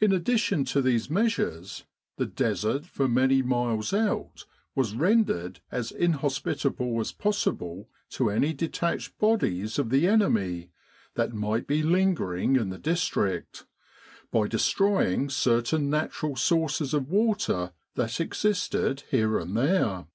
In 0.00 0.12
addition 0.12 0.64
to 0.64 0.82
these 0.82 1.08
measures, 1.08 1.84
the 2.16 2.26
Desert 2.26 2.84
for 2.84 3.06
many 3.06 3.42
miles 3.42 3.92
out 3.92 4.44
was 4.74 4.96
rendered 4.96 5.60
as 5.70 5.92
inhos 5.92 6.42
pitable 6.42 7.00
as 7.00 7.12
possible 7.12 7.88
to 8.10 8.28
any 8.28 8.52
detached 8.52 9.16
bodies 9.18 9.78
of 9.78 9.90
the 9.90 9.98
84 9.98 10.10
Kantara 10.10 10.14
and 10.14 10.20
Katia 10.40 10.46
enemy 10.48 10.70
that 11.14 11.32
might 11.32 11.66
be 11.68 11.82
lingering 11.84 12.56
in 12.56 12.70
the 12.70 12.78
district, 12.78 13.66
by 14.32 14.48
destroying 14.48 15.30
certain 15.30 15.88
natural 15.88 16.34
sources 16.34 16.92
of 16.92 17.08
water 17.08 17.72
that 17.94 18.18
existed 18.20 19.04
here 19.12 19.38
and 19.38 19.56
there. 19.56 20.08